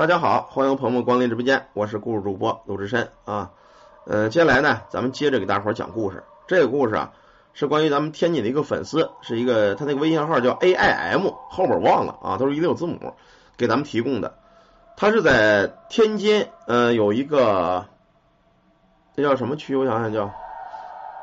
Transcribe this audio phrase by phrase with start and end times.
[0.00, 3.50] 大家好，欢迎朋友们光临直播间，我是故事主播鲁智深啊。
[4.06, 6.24] 呃，接下来呢，咱们接着给大伙儿讲故事。
[6.46, 7.12] 这个故事啊，
[7.52, 13.12] 是关于咱们天津的一个粉丝，是一个他那个微信号叫 A I M，后边忘了啊，都是一溜字母
[13.58, 14.38] 给咱们提供的。
[14.96, 17.84] 他是在天津，呃，有一个
[19.14, 19.76] 这叫什么区？
[19.76, 20.30] 我想想叫，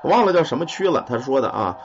[0.03, 1.03] 忘了叫什么区了。
[1.09, 1.79] 他说的啊，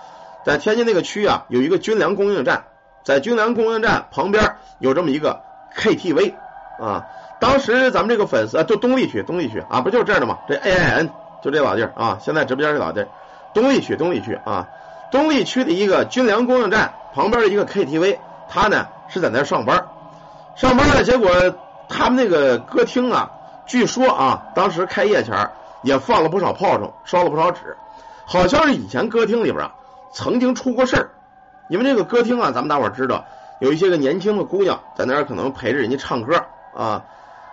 [0.45, 2.67] 在天津那个区啊，有一个军粮供应站，
[3.03, 5.41] 在军粮供应站旁边有这么一个
[5.75, 6.35] K T V
[6.79, 7.07] 啊。
[7.41, 10.39] 当时咱们这个粉丝啊，就东丽区，东丽区啊，不就是这儿的吗？
[10.49, 11.11] 这 A I N
[11.43, 13.09] 就这老地儿啊，现在直播间这老地儿，
[13.55, 14.69] 东丽区，东丽区啊，
[15.11, 19.87] 东丽区的一个军粮供应站旁边的一个 K T V，他呢是在那上班，
[20.55, 21.31] 上班呢，结果。
[21.89, 23.31] 他们那个歌厅啊，
[23.67, 25.51] 据说啊，当时开业前
[25.83, 27.77] 也放了不少炮仗，烧了不少纸，
[28.25, 29.75] 好像是以前歌厅里边啊
[30.11, 31.11] 曾经出过事儿。
[31.69, 33.27] 因为这个歌厅啊，咱们大伙知道，
[33.61, 36.43] 有一些个年轻的姑娘在那儿可能陪着人家唱歌
[36.75, 37.05] 啊。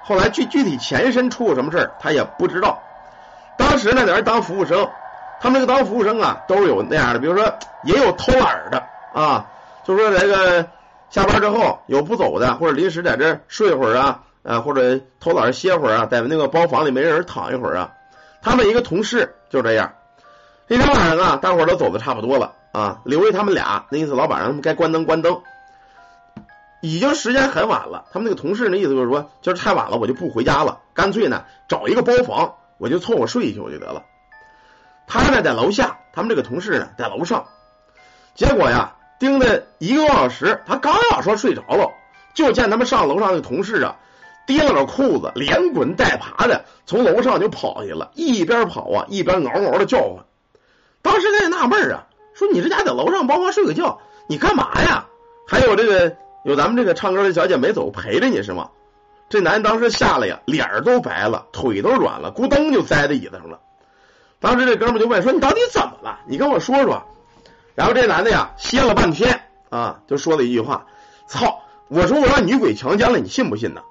[0.04, 2.82] 后来具具体前身出过什么事儿，他也不知道。
[3.58, 4.90] 当时呢，在这当服务生，
[5.42, 7.54] 他们那个当服务生啊，都是有那样的，比如说
[7.84, 9.46] 也有偷懒的啊，
[9.84, 10.68] 就说这个。
[11.12, 17.94] 下班之后有不走的，或者临时在这睡会儿啊，啊或者偷懒歇会儿啊，在那个包房里没人躺一会儿啊。
[18.44, 19.92] 他们一个同事就这样，
[20.68, 25.42] 那天晚上啊，大伙儿都走的差不多了啊，留下他们俩，那意思老板让他们该关灯关灯。
[26.82, 34.04] 已经时间很晚了，他们那个同事那意思就是说，今儿太晚了，我就不回家了，干脆呢找一个包房，我就凑合睡一宿就得了。
[35.08, 37.46] 他呢在楼下，他们这个同事呢在楼上，
[38.36, 38.96] 结果呀。
[39.20, 41.92] 盯了一个多小时，他刚要说睡着了，
[42.34, 43.98] 就见他们上楼上的同事啊，
[44.48, 50.24] 提了个裤子，连滚带爬的从楼上就跑去了，一边跑啊一边嗷嗷的叫唤。
[51.02, 55.06] 当时他也纳闷啊，说你这家在楼上包房睡个觉，你干嘛呀？
[55.46, 58.70] 还有这个有咱们这个唱歌的小姐没走陪着你是吗？
[59.30, 63.60] 这男人当时吓了呀，脸都白了，腿都软了，咕噔就栽在椅子上了。
[64.40, 66.22] 当时这哥们就问说：“你到底怎么了？
[66.26, 67.04] 你跟我说说。”
[67.76, 70.88] 然后这男的呀歇了半天啊，就说了一句话
[71.30, 71.62] ：“操！
[71.90, 73.82] 我说我让女鬼强奸了，你信不信呢？”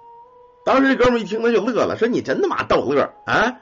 [0.66, 3.54] 当时这哥们一听他就乐了，说：“你真他妈逗乐啊！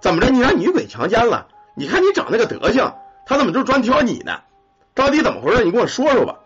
[0.00, 0.30] 怎么着？
[0.30, 1.48] 你让女鬼强奸了？
[1.74, 2.94] 你看你长那个德行，
[3.26, 4.38] 他怎么就专挑你呢？
[4.94, 5.64] 到底怎么回事？
[5.64, 6.36] 你跟我说说吧。”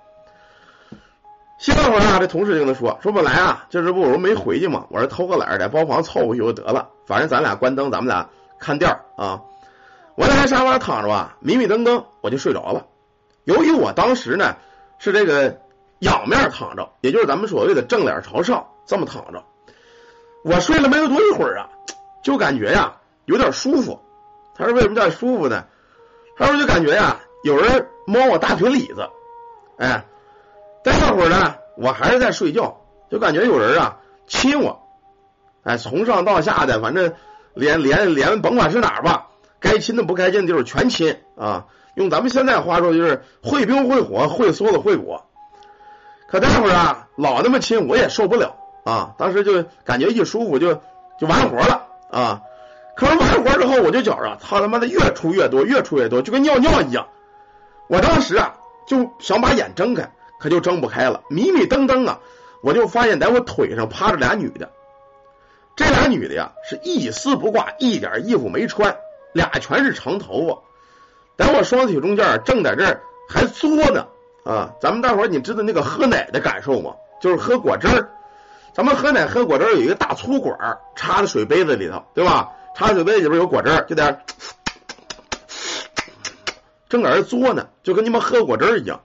[1.59, 9.43] 歇了会儿啊，这同事就跟他说：“说本来啊，就是不我没回去嘛，我是偷个懒在包房凑合去就得了，反正咱俩关灯，咱们俩看店儿啊。
[10.15, 12.87] 我在沙发上躺着吧，迷迷瞪瞪，我就睡着了。”
[13.45, 14.57] 由于我当时呢
[14.99, 15.59] 是这个
[16.01, 19.43] 仰面躺着，也就是咱们所谓的正脸朝上这么躺着，
[20.45, 21.69] 我睡了没有多一会儿啊，
[22.23, 22.95] 就感觉呀
[23.25, 23.99] 有点舒服。
[24.55, 25.65] 他说为什么叫舒服呢？
[26.37, 29.09] 他说就感觉呀有人摸我大腿里子，
[29.79, 30.05] 哎，
[30.89, 32.77] 待一会儿呢我还是在睡觉，
[33.11, 34.81] 就感觉有人啊亲我，
[35.63, 37.13] 哎，从上到下的，反正
[37.55, 39.29] 连连连甭管是哪儿吧，
[39.61, 41.67] 该亲的不该亲的地方全亲啊。
[41.95, 45.27] 用咱们现在话说，就是会冰会火，会缩子会裹。
[46.29, 48.55] 可待会儿啊，老那么亲，我也受不了
[48.85, 49.15] 啊。
[49.19, 50.75] 当时就感觉一舒服，就
[51.19, 52.43] 就完活了啊。
[52.95, 57.09] 可是完活之后，我就觉着他他妈的越出越多，越出越多，就跟尿尿一样。
[57.89, 58.55] 我当时啊，
[58.87, 62.21] 就想把眼睁开，可就睁不开了，迷迷瞪瞪啊。
[62.61, 64.71] 我就发现在我腿上趴着俩女的，
[65.77, 68.97] 这俩女的呀，是一丝不挂，一点衣服没穿，
[69.33, 70.59] 俩全是长头发。
[71.37, 74.07] 在我双腿中间，正在这儿还作呢
[74.45, 74.73] 啊！
[74.81, 76.95] 咱们大伙儿，你知道那个喝奶的感受吗？
[77.21, 78.09] 就是喝果汁儿，
[78.75, 82.51] 咱们喝奶喝果汁儿有一个大粗管儿插在水杯子里头，对吧？
[82.75, 84.25] 插水杯里边有果汁儿，就在
[86.89, 89.01] 正在这作呢，就跟你们喝果汁儿一样。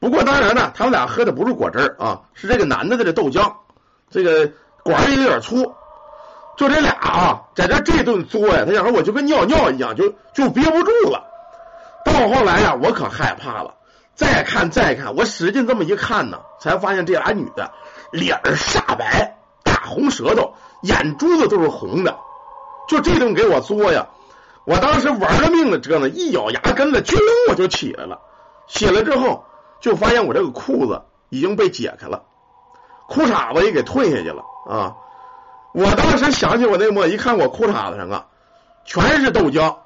[0.00, 3.52] 不过当然呢，他们俩喝的不是果汁啊，是这个男的的这豆浆，
[4.10, 4.50] 这个
[4.82, 5.74] 管儿也有点粗。
[6.56, 11.24] 就这俩啊，在这这顿作呀，他想说我就跟尿尿一样，就就憋不住了。
[12.04, 13.74] 到后来呀，我可害怕了。
[14.14, 17.72] 再看再看，我使劲这么一看呢，才发现这俩女的
[18.12, 22.16] 脸煞白，大红舌头，眼珠子都是红的。
[22.88, 24.06] 就这顿给我作呀！
[24.66, 27.18] 我当时玩了命的折腾，一咬牙根子，啾
[27.48, 28.20] 我就起来了。
[28.68, 29.44] 起来之后，
[29.84, 32.22] 就发现我这个裤子已经被解开了，
[33.06, 34.96] 裤衩子也给褪下去了啊！
[35.74, 38.26] 我当时想起我那幕，一看我裤衩子上啊，
[38.86, 39.76] 全是豆浆。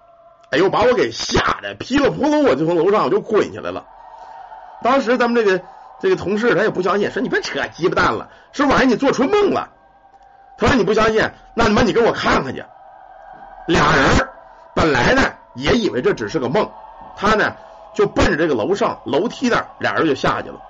[0.52, 3.86] 哎呦，把我给吓得噼里扑噜，我就从楼上我就滚下来了。
[4.84, 5.64] 当时咱们这个
[6.00, 9.68] 这个同事他也不相信，说你别扯鸡巴蛋了，是晚上你做春梦了。
[10.58, 12.64] 他说你不相信，那他妈你给我看看去。
[13.66, 14.28] 俩人
[14.76, 15.22] 本来呢
[15.56, 16.70] 也以为这只是个梦，
[17.16, 17.56] 他呢
[17.98, 20.60] 就奔着这个楼上楼梯那儿，俩人就下去了。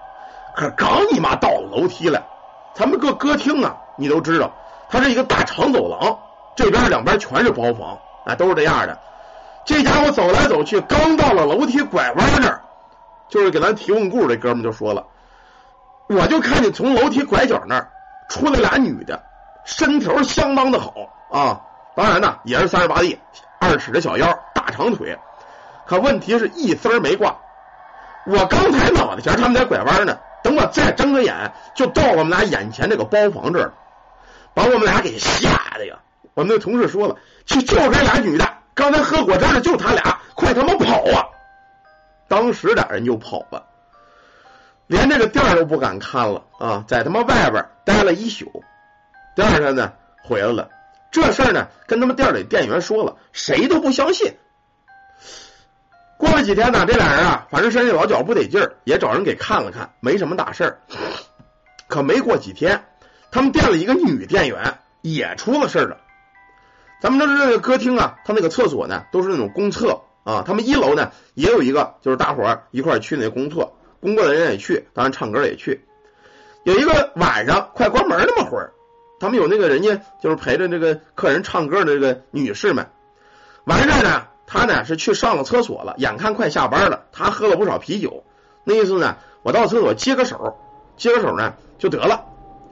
[0.57, 2.25] 可刚你妈到楼梯了，
[2.73, 4.51] 咱们个歌厅啊，你都知道，
[4.89, 6.19] 它是一个大长走廊，
[6.57, 8.99] 这边两边全是包房，啊，都是这样的。
[9.67, 12.63] 这家伙走来走去，刚到了楼梯拐弯那儿，
[13.29, 15.05] 就是给咱提问故事这哥们就说了，
[16.09, 17.91] 我就看见从楼梯拐角那儿
[18.31, 19.23] 出来俩女的，
[19.67, 20.95] 身条相当的好
[21.31, 21.61] 啊，
[21.95, 23.21] 当然呢也是三十八 D，
[23.61, 25.19] 二尺的小腰，大长腿，
[25.89, 27.39] 可问题是一丝儿没挂。
[28.27, 33.73] 我刚才脑袋前他们在拐弯呢，等我再睁个眼，就到我们俩眼前这个包房这儿，
[34.53, 35.99] 把我们俩给吓的呀！
[36.35, 38.47] 我们那同事说了，就就这俩女的。
[38.75, 41.25] 刚才喝果汁的就他俩，快他妈跑啊！
[42.29, 43.65] 当时俩人就跑了，
[44.87, 48.63] 连这个店都不敢看了啊，在他妈外边待了一宿。
[49.35, 50.69] 第二天呢，回来了，
[51.11, 54.37] 这事儿呢跟他们店里店员说了，谁都不相信。
[56.19, 60.81] 过了几天呢，这俩人啊，反正身上老脚不得劲儿，也找人给看了看，没什么大事儿。
[61.87, 62.85] 可没过几天，
[63.31, 65.97] 他们店里一个女店员也出了事儿了。
[67.01, 70.43] 咱们这这个歌厅啊，它那个厕所呢都是那种公厕啊。
[70.45, 75.85] 他们一楼呢也有一个，就是大伙儿一块去那公厕，工作的人也去，当然唱歌也去。
[76.65, 78.73] 有一个晚上快关门那么会儿，
[79.21, 82.91] 他们有那个人家就是陪着这个客人唱歌的这个女士们，
[83.65, 88.25] 完事呢，他呢是去上了厕所了，眼看快下班了，他喝了不少啤酒，
[88.65, 90.59] 那意思呢，我到厕所接个手，
[90.97, 92.25] 接个手呢就得了，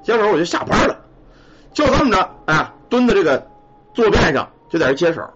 [0.03, 0.99] 接手我就下班了，
[1.73, 3.47] 就这么着啊，蹲在这个。
[3.95, 5.33] 坐便上就在这接手，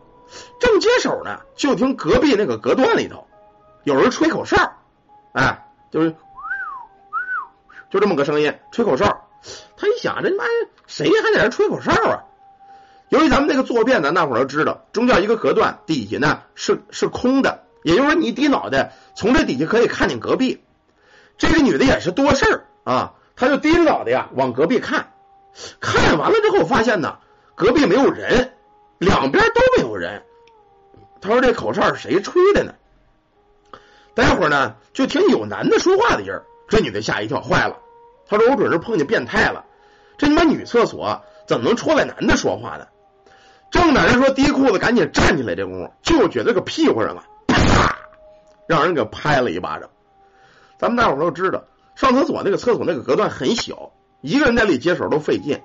[0.60, 3.26] 正接手呢，就听隔壁那个隔断里头
[3.84, 4.74] 有人吹口哨，
[5.32, 6.14] 哎，就是
[7.88, 9.26] 就这么个声音，吹口哨。
[9.78, 10.44] 他一想，这妈，
[10.86, 12.24] 谁还在这吹口哨啊？
[13.10, 20.64] 由于咱们那个坐便，咱大伙都知道，中间一个隔断，底下呢是是空的，也就是说你低脑袋从这底下可以看见隔壁。
[21.36, 25.12] 这个女的也是多事儿啊，她就低着脑袋呀往隔壁看，
[25.78, 27.18] 看完了之后发现呢。
[27.56, 28.54] 隔壁没有人，
[28.96, 30.22] 两边都没有人。
[31.20, 32.72] 他说：“这口哨是谁吹的呢？”
[34.16, 36.46] 待会儿呢，就听有男的说话的音儿。
[36.70, 37.76] 这女的吓一跳，坏了。
[38.26, 39.66] 她说：“我准是碰见变态了。
[40.16, 42.86] 这他妈女厕所怎么能出来男的说话呢？”
[43.70, 47.96] 正在人说提裤子赶紧站起来，这功夫就觉得个屁股上啊，啪，
[48.66, 49.88] 让人给拍了一巴掌。
[50.78, 51.64] 咱们大伙都知道，
[51.94, 55.60] 上厕所那个厕所那个隔断很小，一个人在里接手都费劲。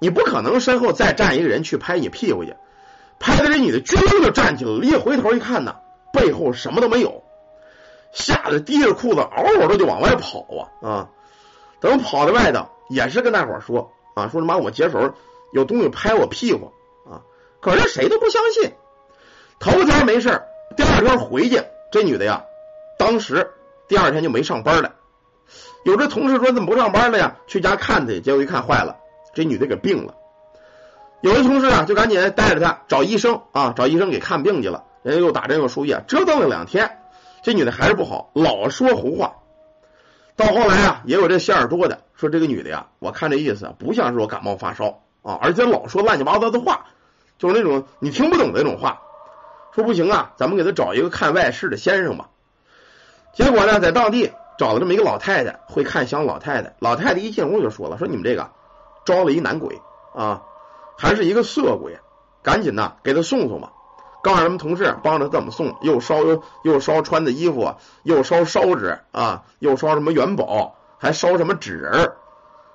[0.00, 2.56] 你不可能身后再站一个人去拍你屁股去，
[3.20, 5.76] 拍的这女的居然就站起来了，一回头一看呢，
[6.12, 7.22] 背后什么都没有，
[8.12, 11.08] 吓得提着裤子嗷嗷的就往外跑啊啊！
[11.80, 15.14] 等跑到外头，也是跟大伙说啊，说他妈我解手
[15.52, 16.72] 有东西拍我屁股！
[17.62, 18.72] 可是谁都不相信。
[19.58, 20.42] 头天没事，
[20.76, 22.42] 第二天回去，这女的呀，
[22.98, 23.52] 当时
[23.88, 24.92] 第二天就没上班了。
[25.84, 27.36] 有这同事说怎么不上班了呀？
[27.46, 28.96] 去家看去，结果一看坏了。
[29.34, 30.14] 这女的给病了，
[31.22, 34.84] 有的同事啊就赶紧带着她找医生啊，找医生给看病去了。
[35.02, 36.98] 人家又打针又输液，折腾了两天，
[37.42, 39.36] 这女的还是不好，老说胡话。
[40.36, 46.86] 到后来啊，也有这心眼多的说这个女的呀，我看这意思不像是我感冒发烧啊，而且老说乱七八糟的话，
[47.42, 49.02] 就是那种你听不懂的那种话。
[49.74, 52.28] 说不行啊，咱们给他找一个看外事的先生吧。
[53.34, 56.76] 结果呢，在当地找了这么一个老太太，会看香老太太。
[56.78, 58.48] 老太太一进屋就说了，说你们这个。
[59.04, 59.80] 招了一男鬼
[60.14, 60.42] 啊，
[60.96, 61.98] 还是一个色鬼，
[62.40, 63.72] 赶紧呐给他送送吧。
[64.22, 66.18] 告诉他们同事帮着怎么送，又烧
[66.62, 72.12] 又烧穿的衣服，又烧烧纸啊，又烧什么元宝，还烧什么纸人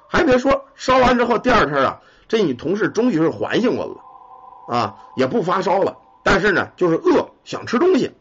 [0.09, 3.95] 还别说，烧完之后第二天啊，这女同事终于是还醒过了
[4.67, 8.15] 啊，也不发烧了，但是呢就是饿，想吃东西。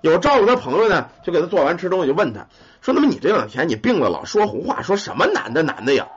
[0.00, 2.46] 有照顾他朋友呢，就给他做完吃东西，就问他
[2.82, 6.08] 说：“那么你这两天你病了，老说胡话，说什么男的男的呀？”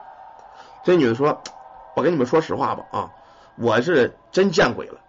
[0.84, 1.42] 这女的说
[1.96, 3.10] ：“我跟你们说实话吧，啊，
[3.56, 5.00] 我是真见鬼了。”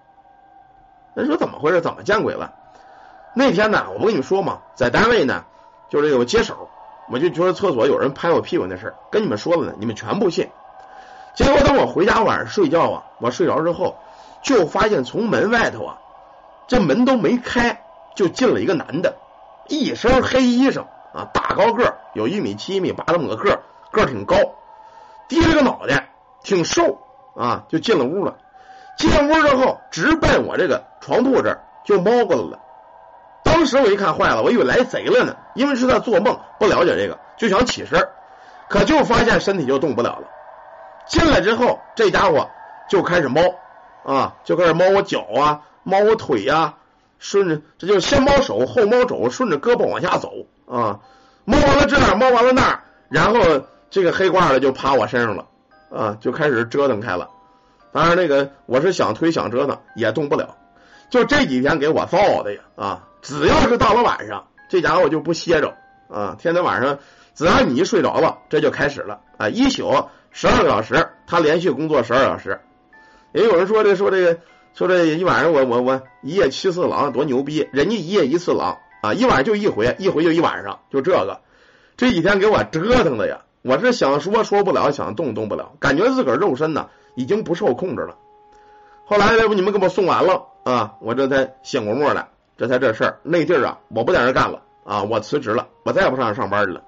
[1.13, 1.81] 人说：“怎么回事？
[1.81, 2.53] 怎么见鬼了？”
[3.35, 5.43] 那天呢，我不跟你们说嘛，在单位呢，
[5.89, 6.69] 就是有接手，
[7.11, 10.49] 我就觉得厕所有人拍我屁股那事儿，跟你们说了呢，你们全不信。
[11.35, 13.97] 结果等我回家晚上睡觉啊，我睡着之后，
[14.41, 15.97] 就发现从门外头啊，
[16.67, 17.81] 这门都没开，
[18.15, 19.15] 就进了一个男的，
[19.67, 20.81] 一身黑衣裳
[21.13, 23.59] 啊，大高个，有一米七、一米八这么个个，
[23.91, 24.35] 个挺高。
[25.27, 26.09] 低着个脑袋，
[26.43, 26.99] 挺瘦
[27.35, 28.37] 啊，就进了屋了。
[28.97, 32.59] 进屋之后，直奔我这个床铺这儿就猫过来了。
[33.43, 38.09] 当时我一看，坏了，我以为来贼了呢，因为是在做梦，不了解这个，就想起身，
[38.69, 40.23] 可就发现身体就动不了了。
[41.07, 42.49] 进来之后，这家伙
[42.89, 43.41] 就开始猫
[44.13, 46.75] 啊，就开始摸我脚啊，摸我腿呀，
[47.19, 50.31] 顺着这就先摸手后摸肘，顺着胳膊往下走
[50.65, 50.99] 啊，
[51.45, 53.39] 摸完了这儿，猫完了那儿，然后。
[53.91, 55.47] 这个黑褂的就趴我身上了，
[55.89, 57.27] 啊，就开始折腾开了。
[57.91, 60.55] 当然那个我是想推想折腾也动不了，
[61.09, 63.07] 就这几天给我造的呀啊！
[63.23, 65.73] 只要是到了晚上，这家伙就不歇着
[66.07, 66.99] 啊，天天晚上
[67.33, 72.61] 只要你一睡着了，这就开始了啊，一宿十二个小时，他连续工作十二小时。
[73.33, 74.37] 也有人说这说这个
[74.73, 81.41] 说这一晚上我我我一夜七次郎多牛逼，人家一夜一次郎啊，一晚上就一回，一回就一晚上，就这个
[81.97, 83.41] 这几天给我折腾的呀！
[83.61, 86.89] 我是想说说不了，想动动不了，感觉自个儿肉身呢。
[87.15, 88.15] 已经不受控制了。
[89.03, 93.19] 后来要不你们给我送完了啊，我这才醒过沫来，这才这事儿。
[93.23, 96.81] 那地儿啊，我不在那干了啊，我辞职了，我再也不上上班去了。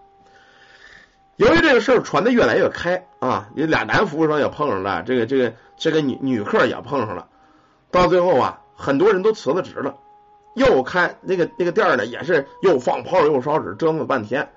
[1.41, 7.27] 由于这个事儿传的越来越开啊，有俩男服务生也碰上了，这个这个这个女女客也碰上了，
[7.89, 9.95] 到最后啊，很多人都辞了职了。
[10.53, 14.51] 又开那个那个店呢，也是又放炮又烧纸，折腾了半天，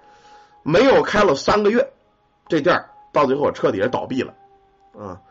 [0.62, 1.90] 没有开了三个月，
[2.48, 4.34] 这店到最后彻底是倒闭了
[4.92, 5.22] 啊。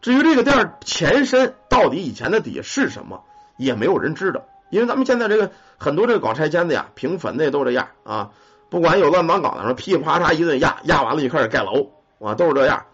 [0.00, 3.22] 至于这个店前身到底以前的底是什么，
[3.56, 4.42] 也没有人知道。
[4.70, 8.32] 因为咱们现在这个很多这个搞拆迁的呀，平坟的都这样啊，
[8.68, 12.84] 不管有乱葬岗的时候噼里啪嚓一顿压，压完了就开始盖楼啊，都是这样。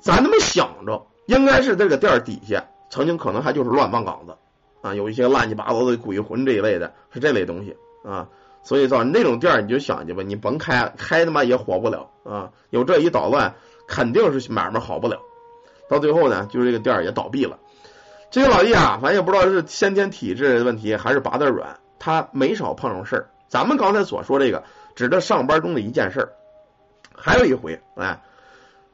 [0.00, 4.36] 咱他妈想着，应该是这个店底下曾经可能还就是乱葬岗子
[4.82, 8.28] 啊，有一些乱七八糟的鬼魂这一类的，是这类东西啊。
[8.62, 12.50] 所以造那种店你就想去吧，你甭开，开他妈也火不了啊。
[12.70, 13.54] 有这一捣乱，
[13.86, 15.18] 肯定是买卖好不了。
[15.88, 17.58] 到最后呢，就是这个店儿也倒闭了。
[18.28, 23.30] 这个老弟啊，反正也不知道是先天体质的问题，还是八字软，他没少碰上事儿。
[23.48, 26.32] 咱们刚才所说这个，指的上班中的一件事儿。
[27.14, 28.20] 还有一回，哎，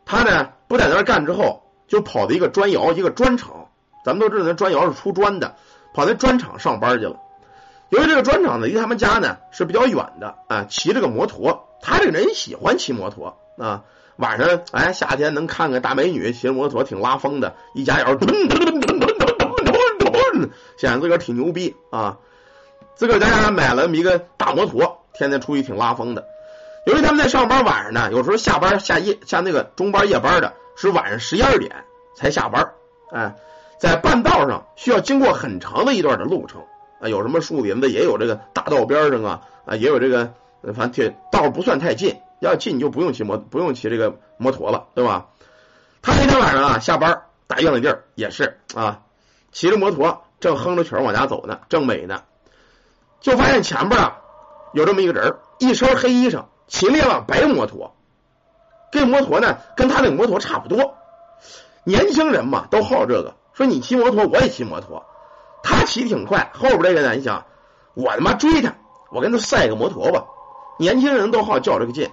[0.05, 3.69] 他呢不在那儿干之后，就跑到一个砖窑一个砖厂。
[4.05, 5.57] 咱们都知道那砖窑是出砖的，
[5.95, 7.17] 跑那砖厂上班去了。
[7.89, 13.85] 由于这个砖厂呢离他们家呢是比较远的啊，骑着个摩托，他这个人喜欢骑摩托啊。
[14.17, 18.07] 晚上，哎，夏天能看看大美女骑着摩托挺拉风的，一加油，
[20.77, 22.19] 显得自个儿挺牛逼啊！
[23.03, 26.25] 自个儿在家买了这么一个大摩托，天天出去挺拉风的。
[26.87, 32.75] 由于他们在上班，晚上呢，有时候下班下夜下那个中班夜班的，是晚上十一二点才下班。
[33.11, 33.35] 哎，
[33.81, 36.63] 在半道上需要经过很长的一段的路程
[37.01, 40.33] 啊，有什么树林子，也有这个大道边上啊啊，也有这个，
[40.73, 42.21] 反正挺道不算太近。
[42.39, 45.27] 要近你就不用骑摩不用骑这个摩托了，对吧？
[46.03, 49.01] 他那天晚上啊下班大院子地儿也是啊，
[49.51, 52.23] 骑着摩托正哼着曲儿往家走呢，正美呢，
[53.23, 54.19] 就发现前边啊
[54.75, 57.95] 有这么一个人，一身黑衣裳，骑了一辆白摩托。
[58.91, 60.97] 这摩托呢跟他那摩托差不多，
[61.85, 65.07] 年轻人嘛都好这个，说你骑摩托我也骑摩托，
[65.63, 67.47] 他骑挺快，后边这个呢你想
[67.95, 68.75] 我他妈追他，
[69.11, 70.25] 我跟他赛个摩托吧，
[70.79, 72.11] 年轻人都好较这个劲。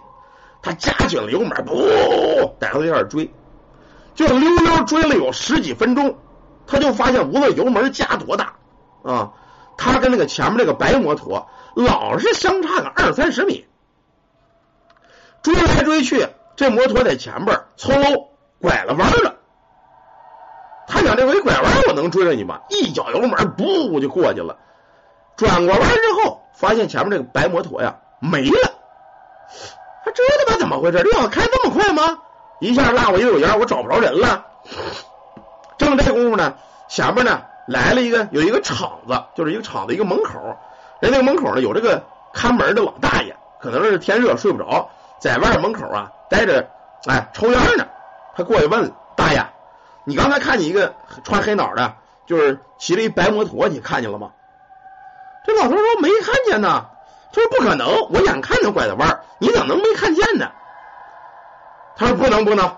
[0.61, 3.33] 他加紧了油门，噗，逮着就开始追，
[4.13, 6.17] 就溜溜追了有十几分钟，
[6.67, 8.55] 他就发现无论油门加多大
[9.01, 9.31] 啊，
[9.81, 13.65] 他跟那个前面那个白摩托老是相差个二三十米，
[15.41, 18.27] 追来追去，这摩托在前边嗖
[18.59, 19.35] 拐了弯了，
[20.85, 22.59] 他想这回拐弯我能追上你吗？
[22.69, 24.57] 一脚油门，噗就过去了，
[25.37, 28.73] 转过弯之后，发现前面这个白摩托呀没了。
[30.03, 31.01] 他这他妈怎么回事？
[31.03, 32.19] 这要开这么快吗？
[32.59, 34.45] 一下落我一溜烟，我找不着人了。
[35.77, 36.55] 正这功夫呢，
[36.89, 40.57] 前面呢来了一个，有一个厂子，就是一个厂子一个门口，
[40.99, 46.67] 人那个门口呢有这个看门的老大爷，可能是天热睡不着，在外面门口啊待着，
[47.07, 47.85] 哎抽烟呢。
[48.35, 49.45] 他过去问大爷
[50.03, 51.93] ：“你刚才看见一个穿黑脑的，
[52.25, 54.31] 就是骑了一白摩托，你看见了吗？”
[55.45, 56.87] 这老头说：“没看见呢。”
[57.31, 60.49] 他说：“不可能，我眼看着拐的弯，你怎么能没看见呢？”
[61.95, 62.77] 他说：“不能不能，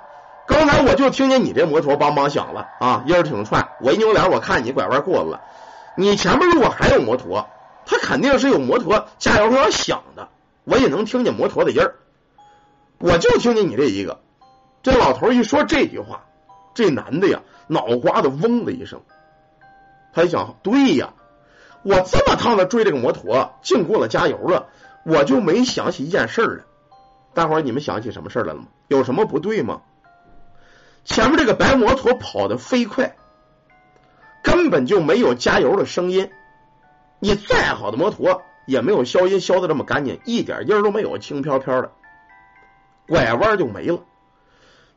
[0.51, 3.69] 刚才我就听见你这摩托梆梆响了啊，音儿挺串。
[3.79, 5.39] 我一扭脸，我看你拐弯过了。
[5.95, 7.47] 你前面如果还有摩托，
[7.85, 10.27] 他肯定是有摩托加油要响的，
[10.65, 11.95] 我也能听见摩托的音儿。
[12.97, 14.19] 我就听见你这一个。”
[14.83, 16.25] 这老头一说这句话，
[16.73, 18.99] 这男的呀，脑瓜子嗡的一声。
[20.11, 21.13] 他一想，对呀。
[21.83, 24.67] 我这么趟的追这个摩托，进过了加油了，
[25.05, 26.63] 我就没想起一件事来。
[27.33, 28.65] 大伙儿，你们想起什么事来了吗？
[28.89, 29.81] 有什么不对吗？
[31.03, 33.15] 前面这个白摩托跑得飞快，
[34.43, 36.31] 根本就没有加油的声音。
[37.19, 41.91] 你再好的摩托也没有消音消的这么干净，一点音都没有，轻飘飘的，
[43.07, 44.03] 拐弯就没了。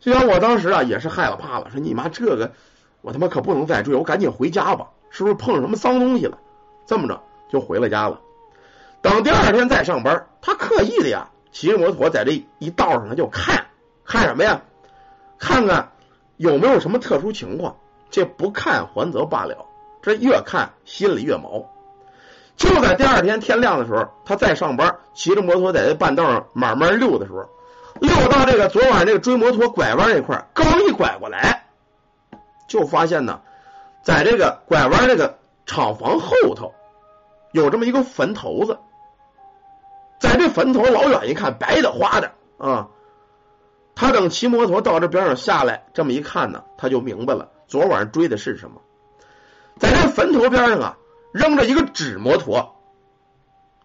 [0.00, 2.52] 虽然我当时啊也是害了怕了，说你妈这个，
[3.00, 6.38] 我他妈可不能再追，我赶紧回家吧，是不是碰上什么脏东西了？
[6.86, 8.20] 这么着就回了家了。
[9.00, 13.66] 等第二天再上班，他刻意的呀，骑着摩托在这一道上，他就看
[14.04, 14.60] 看什么呀？
[15.38, 15.90] 看看
[16.36, 17.76] 有没有什么特殊情况？
[18.10, 19.66] 这不看还则罢了，
[20.00, 21.68] 这越看心里越毛。
[22.56, 27.48] 就在第二天天亮的时候，他再上班，骑着摩托在这半道上慢慢溜的时候，
[28.00, 31.66] 溜到这个昨晚这个追摩托拐弯这块，刚一拐过来，
[32.68, 33.40] 就发现呢，
[34.04, 35.36] 在这个拐弯这个
[35.66, 36.72] 厂房后头
[37.50, 38.78] 有这么一个坟头子，
[40.20, 42.88] 在这坟头老远一看，白的花的啊。
[43.94, 48.80] 他等骑摩托到这边上下来，这么一看呢，他就明白了，昨晚上追的是什么。
[49.78, 50.98] 在这坟头边上啊。
[51.34, 52.76] 扔着一个纸摩托，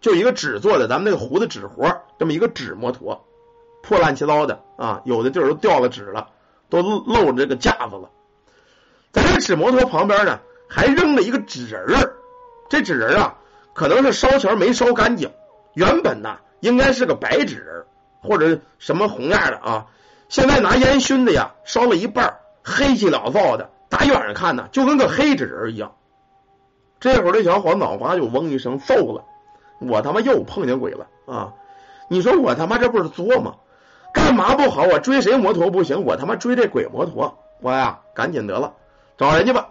[0.00, 3.26] 就一个纸做的，咱们那个糊的纸活，这么一个纸摩托，
[3.82, 6.28] 破烂七糟的啊，有的地儿都掉了纸了，
[6.68, 8.08] 都露着这个架子了。
[9.10, 10.38] 在这纸摩托旁边呢，
[10.68, 12.14] 还扔了一个纸人儿，
[12.68, 13.36] 这纸人啊，
[13.74, 15.28] 可能是烧前没烧干净，
[15.74, 17.84] 原本呢应该是个白纸
[18.22, 19.86] 或者什么红样的啊，
[20.30, 25.92] 现在拿烟熏的呀，烧了一半，黑漆了灶的，打远上看呢，就跟个黑纸人一样。
[27.00, 29.24] 这会儿这小伙脑瓜就嗡一声，揍了！
[29.80, 31.52] 我他妈又碰见鬼了啊！
[32.08, 33.56] 你说我他妈这不是作吗？
[34.14, 34.84] 干嘛不好？
[34.84, 36.04] 我追谁摩托不行？
[36.04, 37.36] 我他妈追这鬼摩托！
[37.60, 38.74] 我呀，赶紧得了，
[39.18, 39.68] 找人去吧。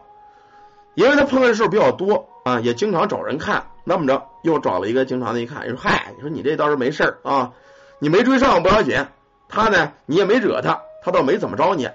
[0.96, 3.64] 因为他碰见事比较多啊，也经常找人看。
[3.86, 7.54] 那么着，又找了一个经常的，一看，你说嗨，你说你这倒是没事啊，
[8.00, 9.08] 你没追上不要紧。
[9.50, 11.90] 他呢，你也没惹他，他倒没怎么着你。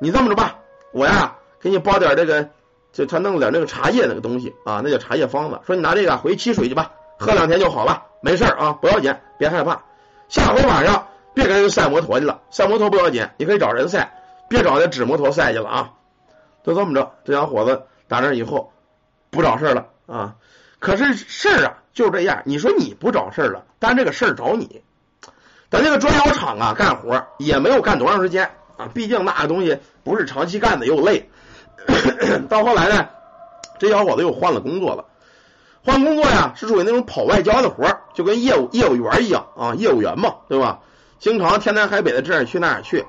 [0.00, 0.56] 你这么着吧，
[0.92, 2.48] 我呀，给你包点这个。
[2.92, 5.58] 就他弄了点那个茶叶那个东西啊，那叫茶叶方子。
[5.66, 9.82] 说你拿这个回沏水去吧，喝两天就好了，没事啊，不要紧，别害怕。
[10.28, 14.12] 下回晚上别跟人赛摩托去了，赛摩托不要紧，你可以找人赛，
[14.50, 15.92] 别找那纸摩托赛去了啊。
[16.64, 18.70] 就这么着，这小伙子打那以后
[19.30, 20.34] 不找事了啊。
[20.78, 24.82] 可是事儿啊就这样，你说你不找事了，但这个事儿找你。
[25.72, 31.30] 咱这个砖窑厂啊，干活也没有干多长时间啊，毕竟那个东西不是长期干的，又累。
[32.50, 33.08] 到后来呢，
[33.78, 35.06] 这小伙子又换了工作了。
[35.82, 40.80] 换工作呀，是属于那种跑外交的活就跟业务业务员一样啊，业务员嘛，对吧？
[41.18, 43.06] 经常天南海北的这样去那儿去。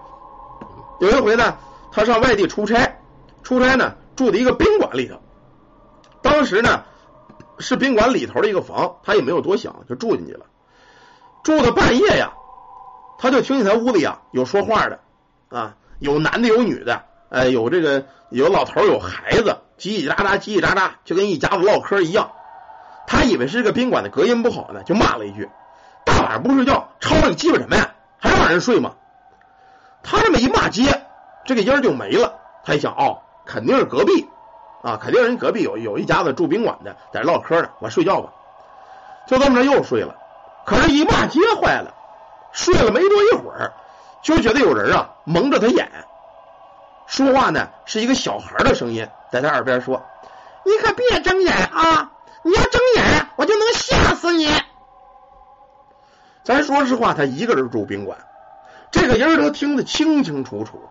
[1.01, 1.57] 有一回呢，
[1.91, 2.99] 他上外地出差，
[3.43, 5.19] 出差呢住的一个宾馆里头。
[6.21, 6.85] 当时呢
[7.59, 10.45] 是宾馆里头的一个房，他也没有多想，就住进去了。
[11.43, 12.31] 住到半夜呀，
[13.23, 14.99] 他就听见他屋里啊有说话的
[15.47, 17.03] 啊，有男的有女的。
[17.29, 22.31] 哎，有这个有老头有孩子，叽叽喳喳，叽叽喳喳，就跟一家子唠嗑一样。
[23.07, 25.49] 他以为是这个宾馆的隔音不好呢，就骂了一句
[26.05, 27.93] ：“大晚上不睡觉，吵这个鸡巴什么呀？
[28.19, 28.95] 还让人睡吗？”
[30.03, 31.05] 他这么一骂街，
[31.45, 32.33] 这个音儿就没了。
[32.65, 34.27] 他一想，哦，肯定是隔壁
[34.83, 37.69] 啊，肯定人隔壁有有一家子住宾馆的，在这唠嗑呢。
[37.79, 38.33] 我睡觉吧，
[39.27, 40.17] 就这么着又睡了。
[40.65, 41.95] 可是，一骂街坏了，
[42.53, 43.73] 睡了没多一会儿，
[44.21, 45.91] 就觉得有人啊蒙着他眼。
[47.07, 50.01] 说话呢是一个小孩的声音，在他耳边说
[50.63, 52.11] ：“你可别睁眼啊！
[52.43, 54.47] 你要睁眼，我就能吓死你。”
[56.43, 58.17] 咱说实话，他一个人住宾馆，
[58.91, 60.81] 这个音儿都听得清清楚楚。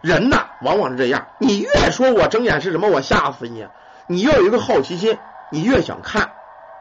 [0.00, 3.66] 人呐，往往是这样，你越说我睁眼是什么，我吓死你，
[4.06, 5.18] 你越有一个好奇心，
[5.50, 6.32] 你越想看。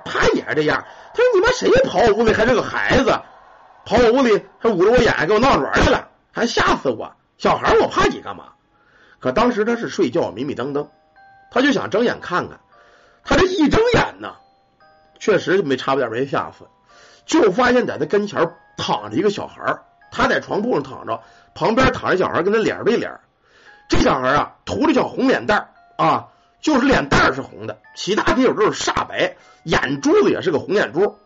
[0.05, 3.21] 他也是这样，他说：“你妈谁跑我屋里还是个孩子，
[3.89, 8.49] 跑我屋里还捂着我眼给我闹着玩来了，还吓死我。”小孩，我怕你干嘛？
[9.19, 10.88] 可当时他是睡觉，迷迷瞪瞪，
[11.49, 12.60] 他就想睁眼看看。
[13.23, 14.36] 他这一睁眼呢，
[15.17, 16.65] 确实没差点没吓死，
[17.25, 19.80] 就发现在他跟前躺着一个小孩，
[20.12, 21.19] 他在床铺上躺着，
[21.56, 23.19] 旁边躺着小孩，跟他脸对脸。
[23.88, 26.28] 这小孩啊，涂了小红脸蛋啊，
[26.62, 31.17] 就是脸蛋是红的，其他地方都是煞白，眼珠子也是个红眼珠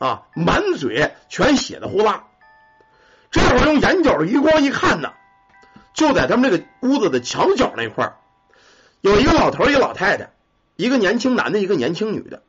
[0.00, 2.24] 啊，满嘴全血的呼啦。
[3.30, 5.12] 这会儿用眼角的余光一看呢。
[5.92, 8.16] 就在他们这个屋子的墙角那块儿，
[9.02, 10.30] 有一个老头一个老太太，
[10.76, 12.42] 一个年轻男的，一个年轻女的。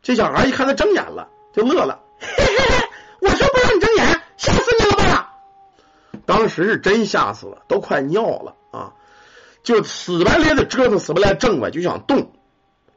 [0.00, 2.88] 这小孩一看他睁眼了，就乐了，嘿嘿嘿，
[3.20, 5.34] 我说不让你睁眼，吓死你了吧？
[6.24, 8.94] 当时是真吓死了，都快尿了啊！
[9.62, 12.32] 就死白咧的折腾，死不赖正吧，就想动，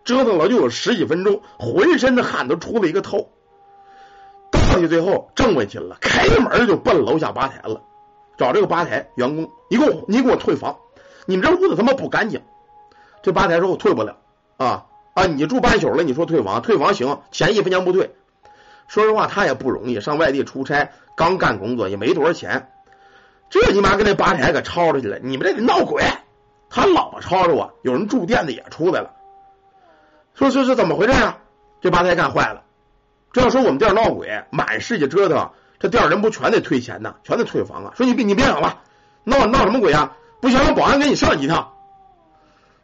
[0.06, 3.34] 折腾了就有十几分钟，浑身的汗都出了一个透。
[4.88, 7.82] 最后挣回去了，开门就奔楼下吧台了。
[8.38, 10.78] 找这个吧台员工，你给我，你给我退房，
[11.26, 12.42] 你们这屋子他妈不干净。
[13.22, 14.18] 这吧台说我退不了
[14.58, 15.26] 啊啊！
[15.26, 18.16] 你住半宿了，你说退房，退房行，钱一分钱不退。
[18.88, 22.72] 说实话，他也不容易，上外地出差，刚干工作，也没多少钱。
[23.50, 26.04] 这你妈跟那吧台可吵吵去了，你们这得闹鬼！
[26.70, 29.12] 他老吵吵我，有人住店的也出来了，
[30.34, 31.38] 说说是怎么回事啊？
[31.82, 32.64] 这吧台干坏了，
[33.32, 35.52] 这要说我们店闹鬼，满世界折腾。
[35.80, 37.94] 这店人不全得退钱呢，全得退房啊！
[37.96, 38.80] 说你别你别想了，
[39.24, 40.18] 闹闹什么鬼啊？
[40.42, 41.74] 不行，让保安给你上一趟。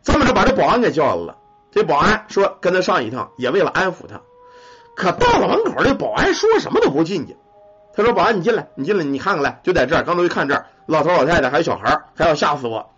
[0.01, 1.37] 这么着把这保安给叫来了。
[1.71, 4.21] 这保安说跟他上一趟，也为了安抚他。
[4.95, 7.35] 可到了门口，这保安说什么都不进去。
[7.93, 10.03] 他说：“保安，你进来，你进来，你看看来，就在这儿。
[10.03, 12.91] 刚才一看这儿，老头老太太还有小孩，还要吓死我。”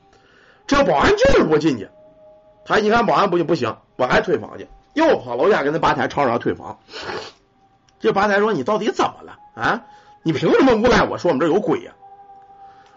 [0.68, 1.90] 这保安就是不进去。
[2.66, 6.80] 他一看保安不行不行，我还退房去，又跑楼下跟那吧台吵吵退房。
[8.00, 9.82] 这吧台说：“你到底怎么了啊？
[10.24, 11.92] 你凭什么诬赖我说我们这有鬼呀？”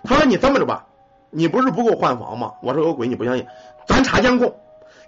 [0.05, 0.87] 他说：“你这么着吧，
[1.31, 2.53] 你不是不给我换房吗？
[2.63, 3.47] 我说有鬼你不相信，
[3.87, 4.55] 咱查监控。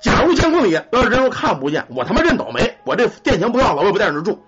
[0.01, 4.43] 假如监控里要是人看不见，我他妈认倒霉，我这店钱不要了，我也不在这住。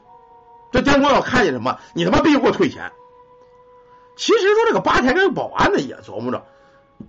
[0.73, 2.91] 这监控要看见什么，你他妈必须给我退钱。”
[4.17, 6.45] 其实说这个吧台这个保安呢也琢磨着，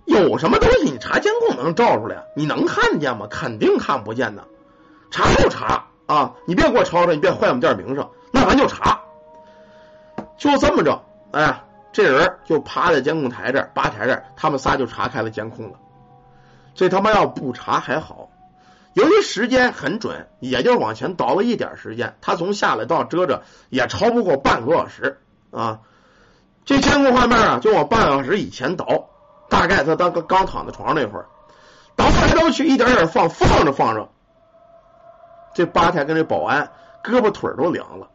[0.04, 2.24] 有什么东西你查监控能照出来？
[2.34, 3.28] 你能看见吗？
[3.30, 4.44] 肯定看不见的。
[5.10, 8.08] 查就查啊，你别给我吵吵，你别坏我们店名声。
[8.46, 9.00] 咱就查，
[10.36, 15.78] 就这么着，哎，这人就趴在监控台这儿、吧台这儿，他们仨就查开了监控了。
[16.74, 18.28] 这他妈要不查还好，
[18.92, 25.80] 由于时间很准，也就往前倒了一点时间，他从下来到遮着也超不过半个多小时啊。
[26.64, 29.08] 这监控画面啊，就往半小时以前倒，
[29.48, 31.26] 大概他当刚刚躺在床上那会儿，
[31.96, 34.08] 倒来倒去，一点点放，放着放着，
[35.54, 36.70] 这吧台跟这保安
[37.02, 38.08] 胳膊腿都凉了。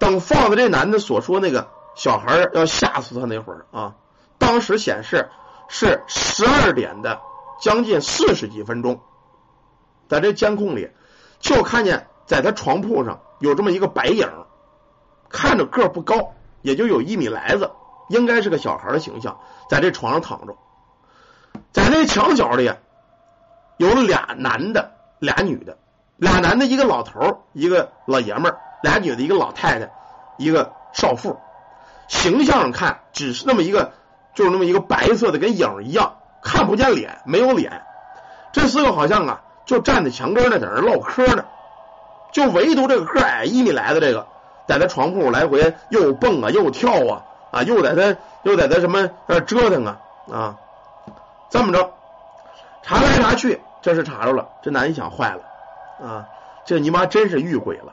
[0.00, 3.94] 等放的这男的所说那个小孩要吓死他那会儿啊，
[4.38, 5.28] 当时显示
[5.68, 7.20] 是十二点的
[7.60, 9.00] 将近四十几分钟，
[10.08, 10.90] 在这监控里
[11.38, 14.26] 就看见在他床铺上有这么一个白影，
[15.28, 16.32] 看着个不高，
[16.62, 17.70] 也就有一米来子，
[18.08, 20.56] 应该是个小孩的形象，在这床上躺着，
[21.72, 22.72] 在那墙角里
[23.76, 25.76] 有俩男的，俩女的，
[26.16, 28.60] 俩男的一个老头，一个老爷们儿。
[28.82, 29.90] 俩女的，一个老太太，
[30.36, 31.38] 一个少妇，
[32.08, 33.92] 形象上看只是那么一个，
[34.34, 37.82] 就是那么一个白色的，跟影一样，看不见脸，没有脸。
[38.52, 41.44] 这四个好像啊，就站在墙根那，在那唠嗑呢。
[42.32, 44.26] 就唯独这个个矮一米来的这个，
[44.68, 49.98] 在他床铺来回又蹦啊，又跳啊，啊，又在他又在他什么呃折腾啊
[50.30, 50.56] 啊。
[51.50, 51.92] 这么着，
[52.82, 54.48] 查来查去，这是查着了。
[54.62, 55.42] 这男一想，坏了
[56.06, 56.28] 啊，
[56.64, 57.92] 这你妈真是遇鬼了。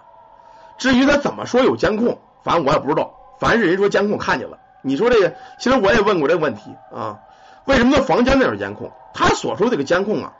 [0.77, 3.13] 至于他怎么说有监控，反正我也不知道。
[3.39, 7.19] 凡是人说监控看见了，你说这个，其实我也问过这个问题啊。
[7.65, 8.91] 为什么房间那有监控？
[9.13, 10.33] 他所说这个监控啊，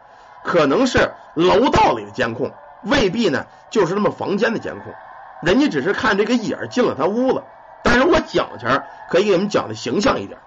[0.44, 2.52] 可能是楼道里的监控，
[2.84, 4.94] 未必呢就是那么房间的监控。
[5.44, 7.44] 人家只是看这个影进了他屋子，
[7.84, 10.40] 但是我讲前可以给你们讲的形象一点，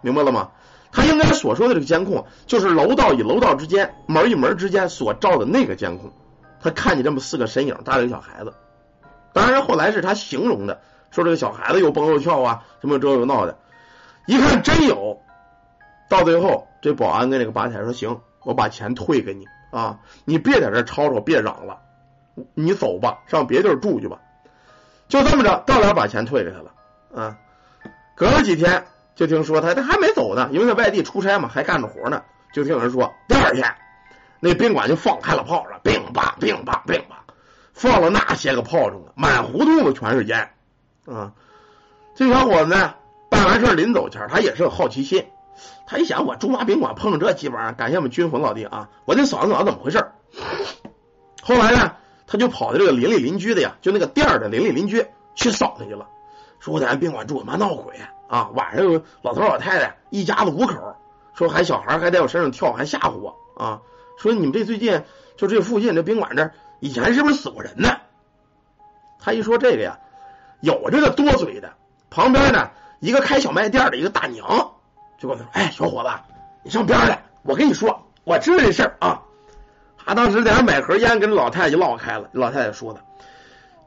[0.00, 0.50] 明白了吗？
[0.90, 6.12] 他应该所说的这个监控，就是楼道与楼道之间门与门之间所照的那个监控。
[6.60, 8.54] 他看见这么四个身影，带着一个小孩子。
[9.34, 13.58] 当然，后来是他形容的，说这个小孩子又蹦又跳啊，什么这又闹的。
[14.26, 15.20] 一看真有，
[16.08, 21.80] 到最后这保安跟这个吧台说：“行，我把钱退给你啊，你别在这吵吵，别嚷了，
[22.54, 24.20] 你走吧，上别地儿住去吧。”
[25.08, 27.36] 就这么着，到了把钱退给他了啊。
[28.14, 32.22] 隔了几天，就听说他他还没走呢，因为在外地出差嘛，还干着活呢。
[32.54, 33.74] 就听人说，第二天
[34.38, 37.23] 那宾馆就放开了炮了，乒吧乒吧乒吧。
[37.74, 40.50] 放了那些个炮仗啊，满胡同的全是烟
[41.06, 41.32] 啊！
[42.14, 42.94] 这小伙子呢，
[43.28, 45.26] 办完事临走前，他也是有好奇心。
[45.86, 48.88] 他一想，我驻马宾馆碰上这鸡巴，感谢我们军魂老弟啊！
[49.04, 50.04] 我得扫一扫怎么回事。
[51.42, 51.96] 后来呢，
[52.28, 56.06] 他就跑到这个邻里邻居的呀，就那个店的邻里邻居去扫他去了。
[56.60, 57.96] 说我在俺宾馆住，妈闹鬼
[58.28, 58.50] 啊！
[58.54, 60.96] 晚上有老头老太太一家子五口，
[61.34, 63.80] 说还小孩还在我身上跳，还吓唬我啊！
[64.16, 65.02] 说你们这最近
[65.36, 66.48] 就这附近这宾馆这。
[66.84, 67.96] 以前是不是死过人呢？
[69.18, 69.98] 他一说这个呀，
[70.60, 71.72] 有这个多嘴的，
[72.10, 72.70] 旁边呢
[73.00, 74.70] 一个开小卖店的一个大娘
[75.16, 76.10] 就跟他说：“哎，小伙子，
[76.62, 79.22] 你上边来，我跟你说，我知道这事儿啊。”
[79.96, 82.28] 他当时在那买盒烟，跟老太太就唠开了。
[82.32, 83.00] 老太太说的，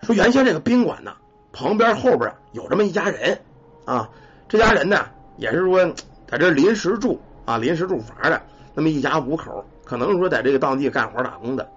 [0.01, 1.13] 说原先这个宾馆呢，
[1.53, 3.39] 旁边后边有这么一家人
[3.85, 4.09] 啊，
[4.49, 5.05] 这家人呢
[5.35, 5.85] 也是说
[6.25, 8.41] 在这临时住啊，临时住房的，
[8.73, 11.69] 那么一家五口，可能说在这个当地干活打工的。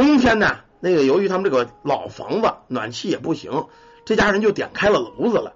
[0.00, 3.66] 冬天呢，那个由于他们这个老房子暖气也不行，
[4.06, 5.52] 这家人就点开了炉子了。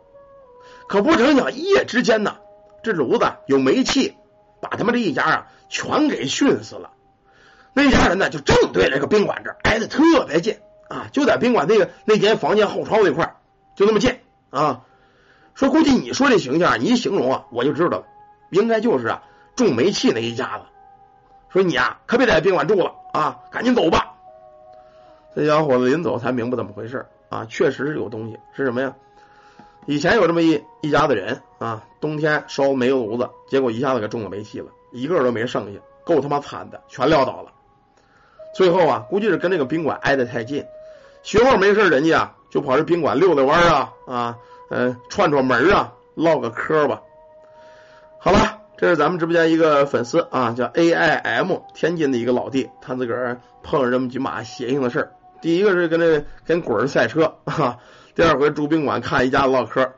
[0.87, 2.37] 可不成想，一夜之间呢，
[2.83, 4.19] 这炉子有煤气，
[4.61, 6.91] 把他们这一家啊全给熏死了。
[7.73, 10.59] 那家人呢，就正对这个宾馆这儿挨得特别近
[10.91, 13.37] 啊，就在宾馆那个那间房间后窗那块
[13.77, 14.19] 就那么近
[14.51, 14.83] 啊。
[15.55, 18.05] 说估计你说这形象，你一形容啊，我就知道了，
[18.51, 19.23] 应该就是啊
[19.57, 20.65] 种煤气那一家子。
[21.49, 24.14] 说你啊，可别在宾馆住了啊，赶紧走吧。
[25.35, 28.95] 这小伙子临走才明白怎么回事啊，确实是有东西，是什么呀？
[29.87, 37.53] 以前有这么一一家子人啊，冬天烧煤炉子，结果一下子给中了煤气了，一个都没剩下，够他妈惨的，全撂倒了。
[38.55, 40.65] 最后啊，估计是跟这个宾馆挨得太近，
[41.23, 44.39] 学会没事人家啊就跑这宾馆溜达弯啊啊，
[44.71, 47.03] 嗯，串串门啊，唠个嗑吧。
[48.19, 55.13] 好了，这是咱们直播间一个粉丝啊，叫 A I M，天津的一个老弟，他自个儿碰上这么几码邪性的事儿。
[55.45, 57.77] 第一个是跟这跟鬼儿赛车啊，
[58.15, 59.93] 第二回住宾馆看一家子唠嗑，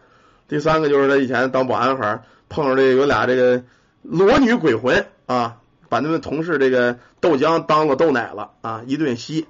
[0.48, 3.62] 第三个就是他以前当保安时碰上这有俩这个
[4.02, 9.46] 裸女鬼魂啊，把他们同事这个豆浆当了豆奶了啊，一顿吸。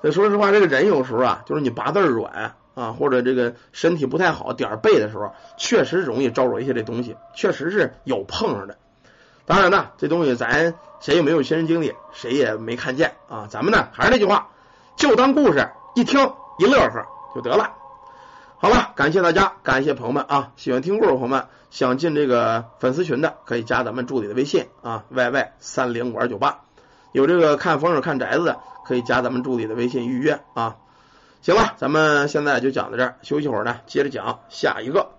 [0.00, 8.78] 这说实话，这个人有时候啊，就是你八字软啊，或者这个身体不太好点儿背的时候，确实容易招惹一些这东西，确实是有碰上的。
[9.44, 13.48] 当然呢，这东西咱谁也没有亲身经历，谁也没看见啊。
[13.50, 14.50] 咱们呢还是那句话。
[14.96, 16.20] 就当故事一听
[16.58, 17.74] 一乐呵就得了。
[18.58, 20.52] 好了，感谢大家，感谢朋友们啊！
[20.56, 26.60] 喜欢听故事的朋友们，想进这个粉丝群的，可以加咱们助理的微信啊，yy 三零五二九八。
[27.12, 30.76] 有这个看风水看宅子的，可以加咱们助理的微信预约啊。
[31.42, 35.10] 行了，咱们现在就讲到这儿，休息会儿呢，接着讲下一个。